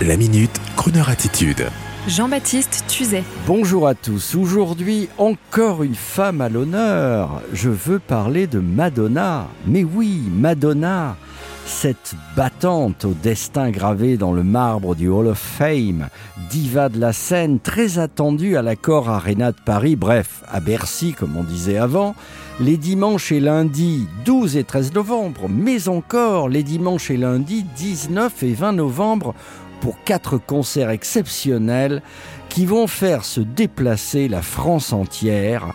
La 0.00 0.16
minute, 0.16 0.60
Kroneur 0.74 1.10
attitude. 1.10 1.66
Jean-Baptiste 2.08 2.84
Tuzet. 2.88 3.22
Bonjour 3.46 3.86
à 3.86 3.94
tous. 3.94 4.34
Aujourd'hui, 4.34 5.08
encore 5.16 5.84
une 5.84 5.94
femme 5.94 6.40
à 6.40 6.48
l'honneur. 6.48 7.40
Je 7.52 7.68
veux 7.68 8.00
parler 8.00 8.48
de 8.48 8.58
Madonna. 8.58 9.46
Mais 9.66 9.84
oui, 9.84 10.22
Madonna. 10.34 11.16
Cette 11.64 12.14
battante 12.36 13.04
au 13.04 13.14
destin 13.14 13.70
gravé 13.70 14.16
dans 14.16 14.32
le 14.32 14.42
marbre 14.42 14.94
du 14.94 15.08
Hall 15.08 15.28
of 15.28 15.38
Fame, 15.38 16.08
diva 16.50 16.88
de 16.88 16.98
la 16.98 17.12
scène, 17.12 17.60
très 17.60 17.98
attendue 17.98 18.56
à 18.56 18.62
l'accord 18.62 19.08
Arena 19.08 19.52
de 19.52 19.60
Paris, 19.64 19.96
bref, 19.96 20.42
à 20.50 20.60
Bercy 20.60 21.12
comme 21.12 21.36
on 21.36 21.44
disait 21.44 21.78
avant, 21.78 22.14
les 22.60 22.76
dimanches 22.76 23.32
et 23.32 23.40
lundis 23.40 24.06
12 24.24 24.56
et 24.56 24.64
13 24.64 24.92
novembre, 24.92 25.48
mais 25.48 25.88
encore 25.88 26.48
les 26.48 26.62
dimanches 26.62 27.10
et 27.10 27.16
lundis 27.16 27.64
19 27.76 28.42
et 28.42 28.52
20 28.52 28.72
novembre 28.72 29.34
pour 29.80 30.02
quatre 30.04 30.38
concerts 30.38 30.90
exceptionnels 30.90 32.02
qui 32.48 32.66
vont 32.66 32.86
faire 32.86 33.24
se 33.24 33.40
déplacer 33.40 34.28
la 34.28 34.42
France 34.42 34.92
entière. 34.92 35.72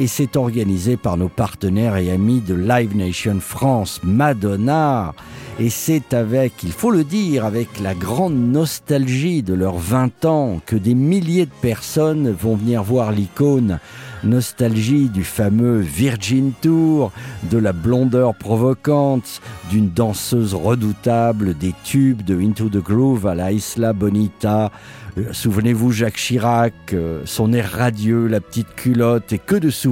Et 0.00 0.06
c'est 0.06 0.36
organisé 0.36 0.96
par 0.96 1.16
nos 1.16 1.28
partenaires 1.28 1.96
et 1.96 2.12
amis 2.12 2.40
de 2.40 2.54
Live 2.54 2.96
Nation 2.96 3.40
France, 3.40 4.00
Madonna. 4.04 5.12
Et 5.58 5.70
c'est 5.70 6.14
avec, 6.14 6.62
il 6.62 6.70
faut 6.70 6.92
le 6.92 7.02
dire, 7.02 7.44
avec 7.44 7.80
la 7.80 7.94
grande 7.94 8.36
nostalgie 8.36 9.42
de 9.42 9.54
leurs 9.54 9.78
20 9.78 10.24
ans 10.24 10.60
que 10.64 10.76
des 10.76 10.94
milliers 10.94 11.46
de 11.46 11.60
personnes 11.60 12.30
vont 12.30 12.54
venir 12.54 12.84
voir 12.84 13.10
l'icône. 13.10 13.80
Nostalgie 14.22 15.08
du 15.08 15.24
fameux 15.24 15.78
Virgin 15.78 16.52
Tour, 16.60 17.10
de 17.50 17.58
la 17.58 17.72
blondeur 17.72 18.36
provocante, 18.36 19.40
d'une 19.68 19.90
danseuse 19.90 20.54
redoutable, 20.54 21.54
des 21.54 21.74
tubes 21.82 22.22
de 22.22 22.40
Into 22.40 22.68
the 22.68 22.82
Groove 22.82 23.26
à 23.26 23.34
la 23.34 23.50
Isla 23.50 23.92
Bonita. 23.92 24.70
Euh, 25.18 25.32
souvenez-vous 25.32 25.90
Jacques 25.92 26.16
Chirac, 26.16 26.72
euh, 26.92 27.22
son 27.24 27.52
air 27.52 27.70
radieux, 27.72 28.26
la 28.26 28.40
petite 28.40 28.74
culotte 28.76 29.32
et 29.32 29.38
que 29.38 29.56
de 29.56 29.70
souvenirs. 29.70 29.87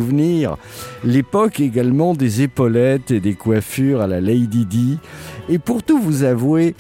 L'époque 1.05 1.61
également 1.61 2.15
des 2.15 2.43
épaulettes 2.43 3.11
et 3.11 3.21
des 3.21 3.35
coiffures 3.35 4.01
à 4.01 4.07
la 4.07 4.21
Lady 4.21 4.67
Di. 4.67 4.99
Et 5.49 5.59
pour 5.59 5.83
tout 5.83 5.99
vous 5.99 6.25
avouer, 6.25 6.75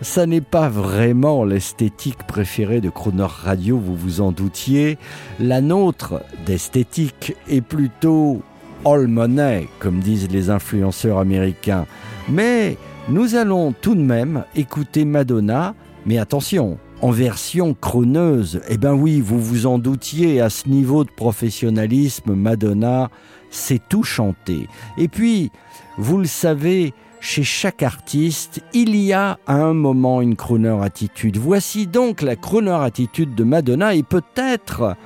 ça 0.00 0.26
n'est 0.26 0.40
pas 0.40 0.68
vraiment 0.68 1.44
l'esthétique 1.44 2.26
préférée 2.26 2.80
de 2.80 2.90
Croner 2.90 3.26
Radio, 3.28 3.78
vous 3.78 3.96
vous 3.96 4.20
en 4.20 4.32
doutiez. 4.32 4.98
La 5.38 5.60
nôtre 5.60 6.22
d'esthétique 6.44 7.36
est 7.48 7.60
plutôt 7.60 8.42
all 8.84 9.06
money, 9.06 9.68
comme 9.78 10.00
disent 10.00 10.28
les 10.30 10.50
influenceurs 10.50 11.18
américains. 11.18 11.86
Mais 12.28 12.76
nous 13.08 13.36
allons 13.36 13.72
tout 13.72 13.94
de 13.94 14.00
même 14.00 14.44
écouter 14.54 15.04
Madonna, 15.04 15.74
mais 16.04 16.18
attention, 16.18 16.78
en 17.02 17.10
version 17.10 17.74
croneuse. 17.74 18.60
Eh 18.68 18.78
ben 18.78 18.94
oui, 18.94 19.20
vous 19.20 19.40
vous 19.40 19.66
en 19.66 19.78
doutiez, 19.78 20.40
à 20.40 20.48
ce 20.48 20.68
niveau 20.68 21.04
de 21.04 21.10
professionnalisme, 21.10 22.34
Madonna, 22.34 23.10
c'est 23.50 23.82
tout 23.88 24.04
chanté. 24.04 24.68
Et 24.96 25.08
puis, 25.08 25.50
vous 25.98 26.18
le 26.18 26.26
savez, 26.26 26.94
chez 27.20 27.42
chaque 27.42 27.82
artiste, 27.82 28.62
il 28.72 28.96
y 28.96 29.12
a 29.12 29.38
à 29.46 29.54
un 29.54 29.74
moment 29.74 30.22
une 30.22 30.36
crooner 30.36 30.78
attitude. 30.80 31.36
Voici 31.36 31.86
donc 31.86 32.22
la 32.22 32.36
crooner 32.36 32.78
attitude 32.82 33.34
de 33.34 33.44
Madonna 33.44 33.94
et 33.94 34.04
peut-être 34.04 34.96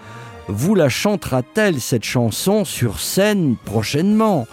vous 0.48 0.74
la 0.74 0.88
chantera-t-elle 0.88 1.80
cette 1.80 2.04
chanson 2.04 2.64
sur 2.64 3.00
scène 3.00 3.56
prochainement. 3.64 4.46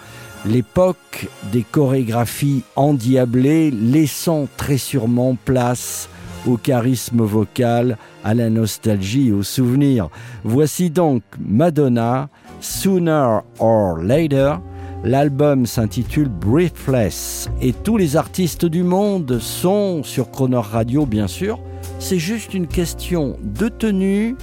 L'époque 0.45 1.27
des 1.51 1.63
chorégraphies 1.63 2.63
endiablées 2.75 3.69
laissant 3.71 4.47
très 4.57 4.77
sûrement 4.77 5.37
place 5.45 6.09
au 6.47 6.57
charisme 6.57 7.21
vocal, 7.21 7.97
à 8.23 8.33
la 8.33 8.49
nostalgie 8.49 9.31
au 9.31 9.43
souvenir. 9.43 10.09
Voici 10.43 10.89
donc 10.89 11.23
Madonna, 11.39 12.29
Sooner 12.59 13.39
or 13.59 13.97
Later, 13.97 14.59
L'album 15.05 15.65
s'intitule 15.65 16.29
Breathless 16.29 17.49
et 17.61 17.73
tous 17.73 17.97
les 17.97 18.15
artistes 18.15 18.63
du 18.63 18.83
monde 18.83 19.37
sont 19.39 20.01
sur 20.01 20.31
Croner 20.31 20.61
Radio 20.63 21.05
bien 21.05 21.27
sûr. 21.27 21.59
C'est 21.99 22.19
juste 22.19 22.53
une 22.53 22.67
question 22.67 23.35
de 23.43 23.67
tenue 23.67 24.37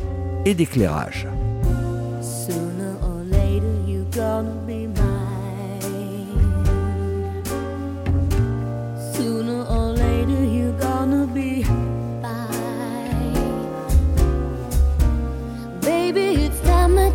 et 0.45 0.53
d'éclairage. 0.53 1.27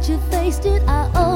You 0.09 0.19
faced 0.29 0.65
it. 0.65 0.83
I 0.87 1.09
always 1.15 1.34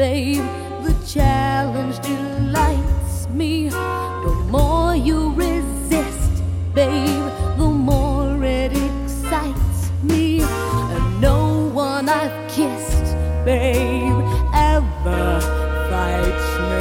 babe, 0.00 0.42
the 0.82 0.94
challenge 1.06 1.98
delights 2.00 3.28
me. 3.28 3.68
The 3.68 4.34
more 4.48 4.96
you 4.96 5.30
resist, 5.34 6.42
babe, 6.72 7.30
the 7.58 7.68
more 7.68 8.42
it 8.42 8.72
excites 8.72 9.90
me. 10.02 10.40
And 10.40 11.20
no 11.20 11.68
one 11.74 12.08
I've 12.08 12.38
kissed, 12.48 13.14
babe, 13.44 14.24
ever 14.54 15.40
fights 15.90 16.50
me. 16.68 16.80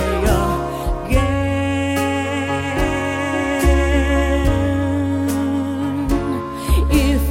If 6.92 7.24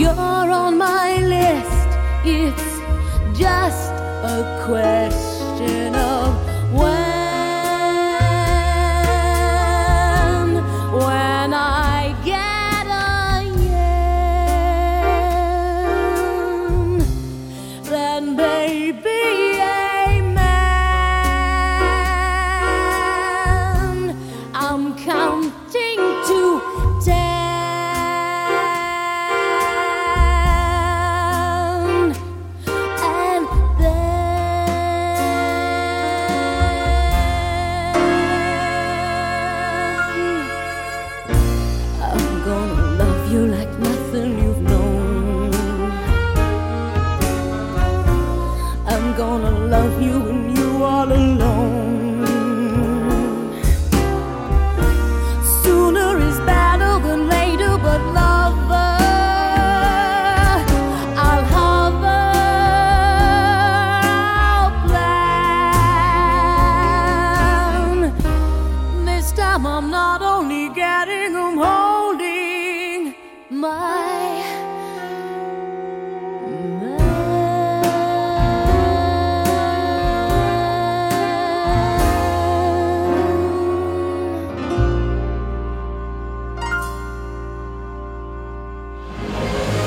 you're 0.00 0.50
on 0.64 0.78
my 0.78 1.18
list, 1.34 1.88
it's 2.24 3.38
just 3.38 3.92
a 3.92 4.64
question 4.64 5.33
question 5.56 5.94
of 5.94 6.72
when. 6.72 7.03